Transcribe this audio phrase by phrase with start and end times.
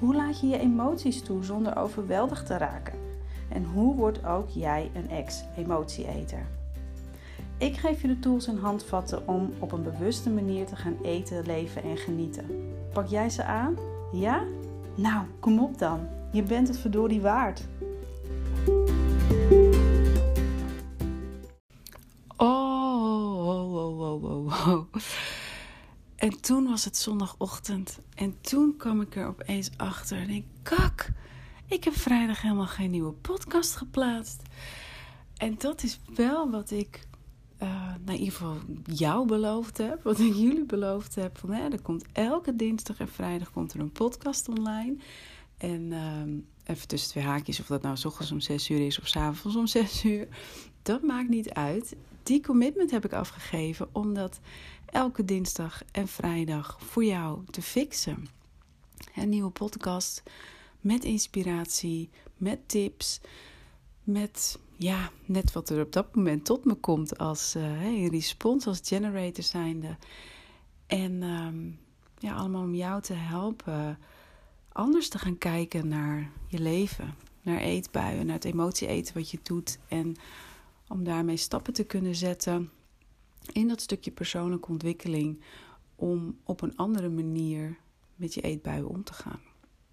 [0.00, 2.98] Hoe laat je je emoties toe zonder overweldigd te raken?
[3.48, 6.46] En hoe wordt ook jij een ex-emotieeter?
[7.58, 11.46] Ik geef je de tools en handvatten om op een bewuste manier te gaan eten,
[11.46, 12.46] leven en genieten.
[12.92, 13.76] Pak jij ze aan?
[14.12, 14.42] Ja?
[14.94, 16.00] Nou, kom op dan.
[16.32, 17.68] Je bent het verdorie waard.
[26.30, 27.98] En toen was het zondagochtend.
[28.14, 30.18] En toen kwam ik er opeens achter.
[30.18, 31.08] En ik, kak,
[31.66, 34.42] ik heb vrijdag helemaal geen nieuwe podcast geplaatst.
[35.36, 37.06] En dat is wel wat ik,
[37.62, 37.68] uh,
[38.04, 40.02] nou in ieder geval jou beloofd heb.
[40.02, 41.38] Wat ik jullie beloofd heb.
[41.38, 44.96] Van, hè, er komt elke dinsdag en vrijdag komt er een podcast online.
[45.56, 49.00] En uh, even tussen twee haakjes, of dat nou s ochtends om zes uur is
[49.00, 50.28] of s avonds om zes uur.
[50.82, 51.96] Dat maakt niet uit.
[52.22, 54.40] Die commitment heb ik afgegeven omdat
[54.86, 58.26] elke dinsdag en vrijdag voor jou te fixen.
[59.14, 60.22] Een nieuwe podcast
[60.80, 63.20] met inspiratie, met tips,
[64.04, 68.80] met ja, net wat er op dat moment tot me komt als uh, respons, als
[68.82, 69.96] generator zijnde.
[70.86, 71.78] En um,
[72.18, 73.98] ja, allemaal om jou te helpen
[74.72, 79.38] anders te gaan kijken naar je leven, naar eetbuien, naar het emotie eten wat je
[79.42, 80.16] doet en
[80.90, 82.70] om daarmee stappen te kunnen zetten
[83.52, 85.40] in dat stukje persoonlijke ontwikkeling
[85.94, 87.78] om op een andere manier
[88.16, 89.40] met je eetbuien om te gaan.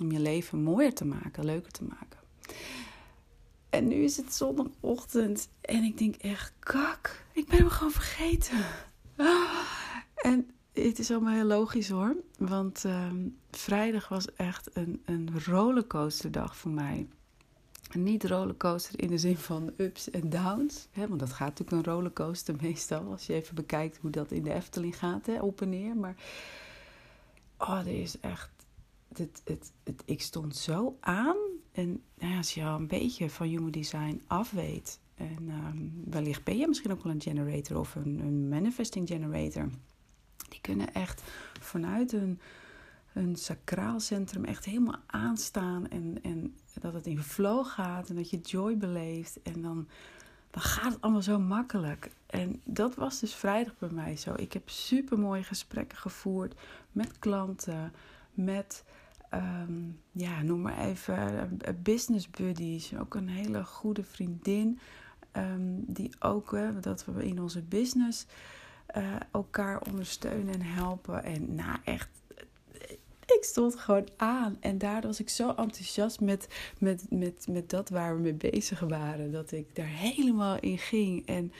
[0.00, 2.18] Om je leven mooier te maken, leuker te maken.
[3.70, 8.64] En nu is het zondagochtend en ik denk echt, kak, ik ben hem gewoon vergeten.
[10.14, 13.10] En het is allemaal heel logisch hoor, want uh,
[13.50, 17.08] vrijdag was echt een, een rollercoasterdag voor mij
[17.94, 20.88] niet rollercoaster in de zin van ups en downs.
[20.90, 23.10] Hè, want dat gaat natuurlijk een rollercoaster meestal.
[23.10, 25.96] Als je even bekijkt hoe dat in de Efteling gaat, hè, op en neer.
[25.96, 26.14] Maar
[27.58, 28.50] oh, er is echt.
[29.16, 29.72] Het, het,
[30.04, 31.36] ik stond zo aan.
[31.72, 35.00] En nou ja, als je al een beetje van human design af weet.
[35.14, 39.68] En um, wellicht ben je misschien ook wel een generator of een, een manifesting generator.
[40.48, 41.22] Die kunnen echt
[41.60, 42.40] vanuit een
[43.12, 45.88] een sacraal centrum echt helemaal aanstaan.
[45.88, 49.42] En, en dat het in flow gaat en dat je joy beleeft.
[49.42, 49.88] En dan,
[50.50, 52.10] dan gaat het allemaal zo makkelijk.
[52.26, 54.34] En dat was dus vrijdag bij mij zo.
[54.36, 56.54] Ik heb super mooie gesprekken gevoerd
[56.92, 57.92] met klanten,
[58.32, 58.84] met.
[59.30, 59.72] Ehm,
[60.12, 62.96] ja, noem maar even uh, business buddies.
[62.96, 64.78] Ook een hele goede vriendin.
[65.32, 68.26] Um, die ook, uh, dat we in onze business
[68.96, 71.24] uh, elkaar ondersteunen en helpen.
[71.24, 72.08] En nou, echt
[73.30, 74.56] ik stond gewoon aan.
[74.60, 76.48] En daardoor was ik zo enthousiast met,
[76.78, 79.32] met, met, met dat waar we mee bezig waren.
[79.32, 81.26] Dat ik daar helemaal in ging.
[81.26, 81.52] En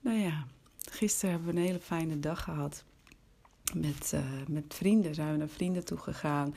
[0.00, 0.46] nou ja,
[0.90, 2.84] gisteren hebben we een hele fijne dag gehad.
[3.74, 6.54] Met, uh, met vrienden zijn we naar vrienden toe gegaan.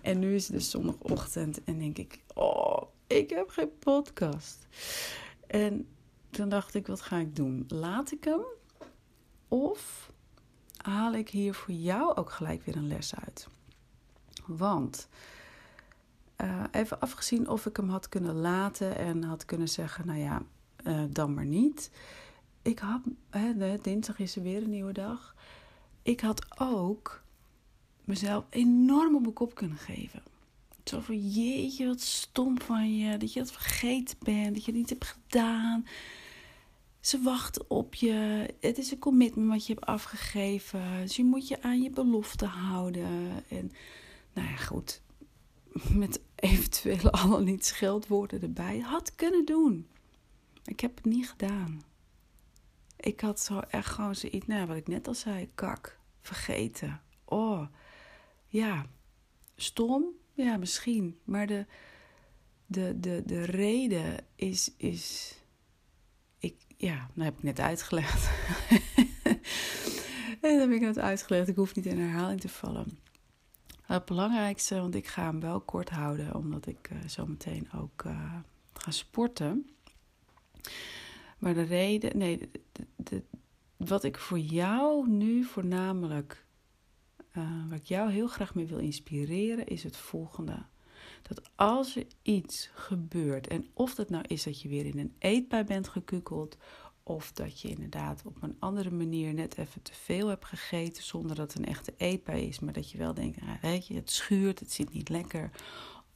[0.00, 4.66] En nu is het dus zondagochtend en denk ik, oh, ik heb geen podcast.
[5.46, 5.88] En
[6.30, 7.64] toen dacht ik, wat ga ik doen?
[7.68, 8.42] Laat ik hem?
[9.48, 10.10] Of
[10.76, 13.48] haal ik hier voor jou ook gelijk weer een les uit?
[14.46, 15.08] Want
[16.42, 20.42] uh, even afgezien of ik hem had kunnen laten en had kunnen zeggen, nou ja,
[20.84, 21.90] uh, dan maar niet.
[22.62, 25.34] Ik had, hè, dinsdag is er weer een nieuwe dag.
[26.02, 27.22] Ik had ook
[28.04, 30.22] mezelf enorm op kunnen geven.
[30.84, 33.16] Zo van, jeetje, wat stom van je.
[33.16, 35.86] Dat je het vergeten bent, dat je het niet hebt gedaan.
[37.00, 38.46] Ze wachten op je.
[38.60, 41.00] Het is een commitment wat je hebt afgegeven.
[41.00, 43.30] Dus je moet je aan je belofte houden.
[43.48, 43.72] En
[44.32, 45.02] nou ja, goed,
[45.90, 49.88] met eventuele allemaal niet scheldwoorden erbij, had kunnen doen.
[50.64, 51.82] Ik heb het niet gedaan.
[52.96, 57.02] Ik had zo echt gewoon zoiets, nou wat ik net al zei, kak, vergeten.
[57.24, 57.66] Oh,
[58.46, 58.86] ja,
[59.56, 61.66] stom, ja misschien, maar de,
[62.66, 65.34] de, de, de reden is, is,
[66.38, 68.30] ik, ja, nou heb ik net uitgelegd.
[70.40, 72.98] dat heb ik net uitgelegd, ik hoef niet in herhaling te vallen.
[73.82, 78.04] Het belangrijkste, want ik ga hem wel kort houden, omdat ik uh, zo meteen ook
[78.06, 78.34] uh,
[78.72, 79.70] ga sporten.
[81.38, 82.50] Maar de reden, nee,
[82.96, 83.22] de,
[83.76, 86.44] wat ik voor jou nu voornamelijk
[87.36, 90.64] uh, waar ik jou heel graag mee wil inspireren, is het volgende.
[91.22, 95.14] Dat als er iets gebeurt, en of dat nou is dat je weer in een
[95.18, 96.56] eetbui bent gekukeld,
[97.02, 101.36] of dat je inderdaad op een andere manier net even te veel hebt gegeten zonder
[101.36, 104.10] dat het een echte eetbui is, maar dat je wel denkt, ah, weet je, het
[104.10, 105.50] schuurt, het zit niet lekker.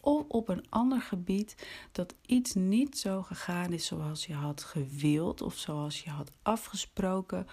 [0.00, 5.42] Of op een ander gebied dat iets niet zo gegaan is zoals je had gewild
[5.42, 7.46] of zoals je had afgesproken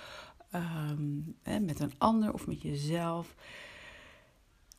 [1.42, 3.36] hè, met een ander of met jezelf.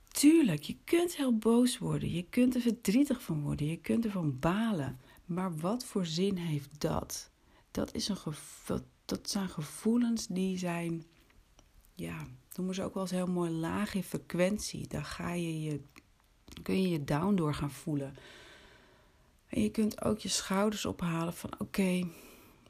[0.09, 4.39] Tuurlijk, je kunt heel boos worden, je kunt er verdrietig van worden, je kunt ervan
[4.39, 5.01] balen.
[5.25, 7.31] Maar wat voor zin heeft dat?
[7.75, 8.17] Dat, is een
[9.05, 11.05] dat zijn gevoelens die zijn,
[11.95, 12.27] ja,
[12.57, 14.87] noemen ze ook wel eens heel mooi laag in frequentie.
[14.87, 15.81] Daar ga je je,
[16.63, 18.15] kun je je down door gaan voelen.
[19.49, 22.09] En je kunt ook je schouders ophalen van oké,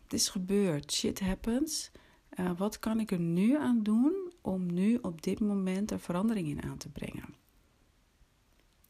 [0.03, 1.91] het is gebeurd, shit happens.
[2.35, 6.49] Uh, wat kan ik er nu aan doen om nu op dit moment er verandering
[6.49, 7.35] in aan te brengen?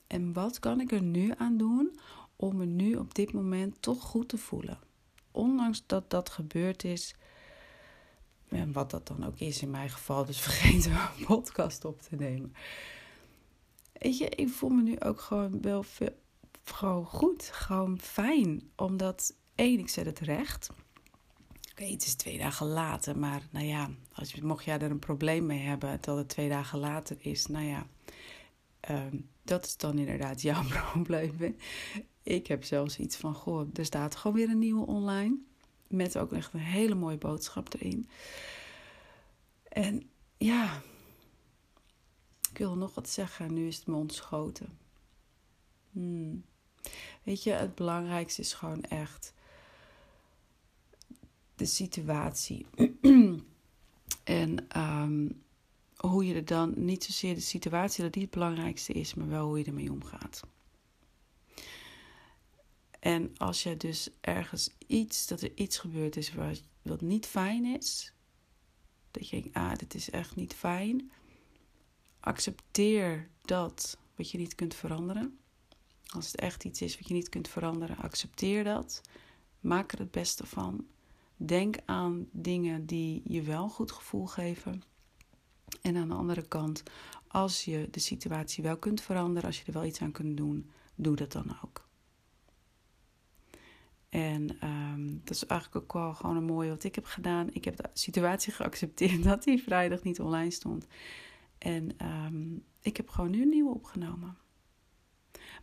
[0.07, 1.99] En wat kan ik er nu aan doen
[2.37, 4.79] om me nu op dit moment toch goed te voelen?
[5.35, 7.15] Ondanks dat dat gebeurd is,
[8.49, 12.17] en wat dat dan ook is in mijn geval, dus vergeet een podcast op te
[12.17, 12.55] nemen.
[13.93, 16.17] Weet je, ik voel me nu ook gewoon wel veel,
[16.65, 20.71] gewoon goed, gewoon fijn, omdat één, ik zet het recht.
[21.71, 24.99] Oké, het is twee dagen later, maar nou ja, als je, mocht jij er een
[24.99, 27.87] probleem mee hebben dat het twee dagen later is, nou ja,
[28.81, 31.57] ehm, dat is dan inderdaad jouw probleem.
[32.25, 35.37] Ik heb zelfs iets van, goh, er staat gewoon weer een nieuwe online.
[35.89, 38.09] Met ook echt een hele mooie boodschap erin.
[39.69, 40.03] En
[40.37, 40.83] ja,
[42.51, 44.79] ik wil nog wat zeggen, nu is het me ontschoten.
[45.91, 46.45] Hmm.
[47.23, 49.35] Weet je, het belangrijkste is gewoon echt
[51.55, 52.67] de situatie.
[54.25, 55.43] en um,
[55.97, 59.47] hoe je er dan, niet zozeer de situatie dat die het belangrijkste is, maar wel
[59.47, 60.43] hoe je ermee omgaat.
[63.05, 67.65] En als je dus ergens iets, dat er iets gebeurd is wat, wat niet fijn
[67.65, 68.13] is,
[69.11, 71.11] dat je denkt, ah, dit is echt niet fijn,
[72.21, 75.39] accepteer dat wat je niet kunt veranderen.
[76.07, 79.01] Als het echt iets is wat je niet kunt veranderen, accepteer dat.
[79.61, 80.87] Maak er het beste van.
[81.37, 84.83] Denk aan dingen die je wel goed gevoel geven.
[85.83, 86.83] En aan de andere kant,
[87.29, 90.71] als je de situatie wel kunt veranderen, als je er wel iets aan kunt doen,
[90.95, 91.84] doe dat dan ook.
[94.15, 97.49] En um, dat is eigenlijk ook wel gewoon een mooie wat ik heb gedaan.
[97.53, 100.87] Ik heb de situatie geaccepteerd dat die vrijdag niet online stond.
[101.59, 104.37] En um, ik heb gewoon nu een nieuwe opgenomen.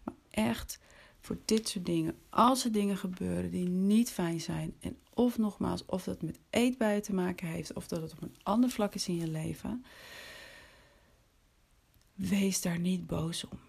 [0.04, 0.80] Maar echt
[1.20, 2.18] voor dit soort dingen.
[2.30, 4.76] Als er dingen gebeuren die niet fijn zijn.
[4.80, 7.74] En of nogmaals, of dat met eetbuien te maken heeft.
[7.74, 9.86] Of dat het op een ander vlak is in je leven.
[12.14, 13.60] Wees daar niet boos om.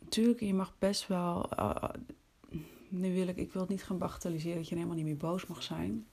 [0.00, 1.48] Natuurlijk, je mag best wel.
[1.58, 1.84] Uh,
[3.00, 5.46] nu wil ik, ik wil het niet gaan bagatelliseren dat je helemaal niet meer boos
[5.46, 6.06] mag zijn.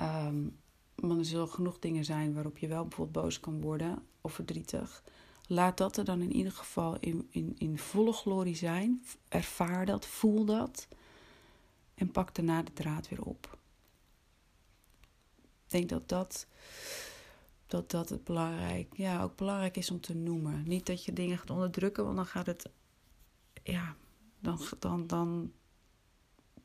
[0.00, 0.58] Um,
[0.94, 5.04] want er zullen genoeg dingen zijn waarop je wel bijvoorbeeld boos kan worden of verdrietig.
[5.46, 9.04] Laat dat er dan in ieder geval in, in, in volle glorie zijn.
[9.28, 10.88] Ervaar dat, voel dat.
[11.94, 13.58] En pak daarna de draad weer op.
[15.64, 16.46] Ik denk dat dat,
[17.66, 20.62] dat, dat het belangrijk, ja, ook belangrijk is om te noemen.
[20.66, 22.70] Niet dat je dingen gaat onderdrukken, want dan gaat het.
[23.62, 23.96] Ja,
[24.40, 25.52] dan, dan, dan,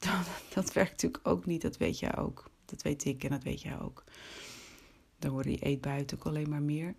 [0.05, 1.61] dan, dat werkt natuurlijk ook niet.
[1.61, 2.49] Dat weet jij ook.
[2.65, 4.03] Dat weet ik en dat weet jij ook.
[5.19, 6.95] Dan worden die eetbuiten ook alleen maar meer.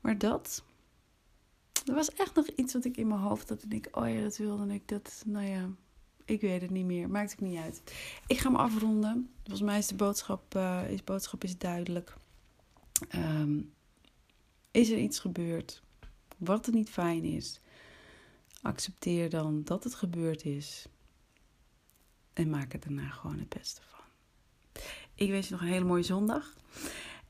[0.00, 0.64] Maar dat,
[1.86, 3.62] er was echt nog iets wat ik in mijn hoofd had.
[3.62, 4.88] En ik, oh ja, dat wilde ik.
[4.88, 5.68] Dat, nou ja,
[6.24, 7.10] ik weet het niet meer.
[7.10, 7.82] Maakt het niet uit.
[8.26, 9.30] Ik ga me afronden.
[9.40, 12.16] Volgens mij is de boodschap, uh, is, boodschap is duidelijk.
[13.14, 13.72] Um,
[14.70, 15.82] is er iets gebeurd
[16.44, 17.60] wat er niet fijn is?
[18.62, 20.86] Accepteer dan dat het gebeurd is.
[22.32, 24.00] En maak er daarna gewoon het beste van.
[25.14, 26.56] Ik wens je nog een hele mooie zondag.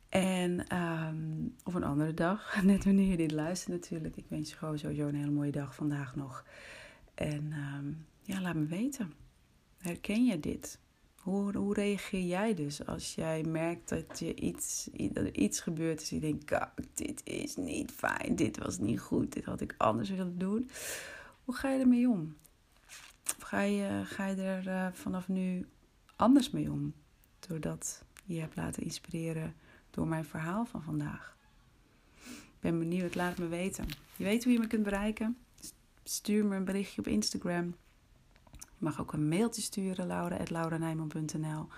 [0.09, 4.17] En, um, of een andere dag, net wanneer je dit luistert natuurlijk.
[4.17, 6.45] Ik wens je gewoon sowieso een hele mooie dag vandaag nog.
[7.15, 9.13] En um, ja, laat me weten.
[9.79, 10.79] Herken je dit?
[11.23, 16.01] Hoe, hoe reageer jij dus als jij merkt dat, je iets, dat er iets gebeurt
[16.01, 19.75] is en je denkt, dit is niet fijn, dit was niet goed, dit had ik
[19.77, 20.71] anders willen doen.
[21.45, 22.37] Hoe ga je ermee om?
[23.25, 25.69] Of ga je, ga je er uh, vanaf nu
[26.17, 26.95] anders mee om?
[27.39, 29.55] Doordat je hebt laten inspireren
[29.91, 31.37] door mijn verhaal van vandaag.
[32.27, 33.87] Ik ben benieuwd, laat me weten.
[34.17, 35.37] Je weet hoe je me kunt bereiken.
[36.05, 37.75] Stuur me een berichtje op Instagram.
[38.51, 41.69] Je mag ook een mailtje sturen, laura.lauranijman.nl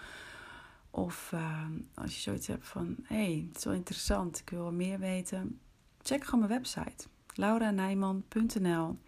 [0.91, 4.73] Of uh, als je zoiets hebt van, hé, hey, het is wel interessant, ik wil
[4.73, 5.61] meer weten.
[6.03, 7.07] check gewoon mijn website.
[7.35, 8.99] lauranijman.nl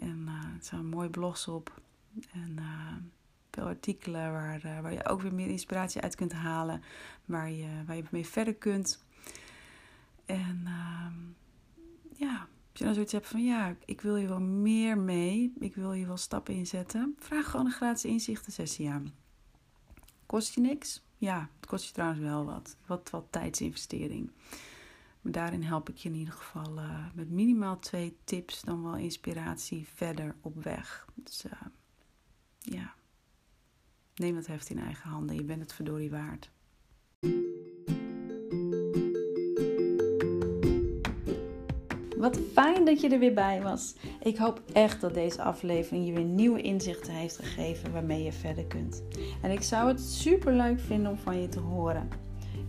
[0.00, 1.80] En uh, er staan mooie blogs op.
[2.32, 2.94] En uh,
[3.50, 6.82] veel artikelen waar, uh, waar je ook weer meer inspiratie uit kunt halen.
[7.24, 9.04] Waar je, waar je mee verder kunt.
[10.26, 11.14] En ehm,
[12.16, 12.38] ja,
[12.70, 15.52] als je nou zoiets hebt van ja, ik wil je wel meer mee.
[15.58, 17.16] Ik wil je wel stappen inzetten.
[17.18, 19.12] Vraag gewoon een gratis inzichtensessie aan.
[20.26, 21.02] Kost je niks?
[21.16, 22.76] Ja, het kost je trouwens wel wat.
[22.86, 24.30] Wat, wat tijdsinvestering.
[25.20, 28.96] Maar daarin help ik je in ieder geval uh, met minimaal twee tips, dan wel
[28.96, 31.06] inspiratie verder op weg.
[31.14, 31.52] Dus uh,
[32.58, 32.94] ja,
[34.14, 35.36] neem het heft in eigen handen.
[35.36, 36.50] Je bent het verdorie waard.
[42.16, 43.94] Wat fijn dat je er weer bij was.
[44.22, 48.64] Ik hoop echt dat deze aflevering je weer nieuwe inzichten heeft gegeven waarmee je verder
[48.64, 49.02] kunt.
[49.42, 52.08] En ik zou het super leuk vinden om van je te horen.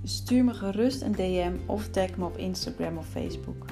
[0.04, 3.66] Stuur me gerust een DM of tag me op Instagram of Facebook.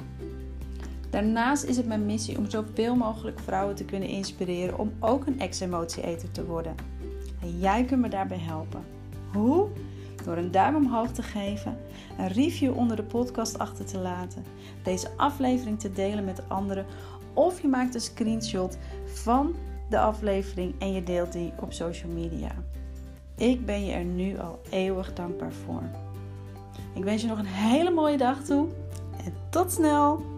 [1.10, 5.40] Daarnaast is het mijn missie om zoveel mogelijk vrouwen te kunnen inspireren om ook een
[5.40, 6.74] ex-emotie-eter te worden.
[7.42, 8.84] En jij kunt me daarbij helpen.
[9.32, 9.68] Hoe?
[10.24, 11.78] Door een duim omhoog te geven,
[12.18, 14.44] een review onder de podcast achter te laten,
[14.82, 16.86] deze aflevering te delen met anderen
[17.34, 19.54] of je maakt een screenshot van
[19.88, 22.50] de aflevering en je deelt die op social media.
[23.36, 25.82] Ik ben je er nu al eeuwig dankbaar voor.
[26.94, 28.68] Ik wens je nog een hele mooie dag toe
[29.24, 30.29] en tot snel!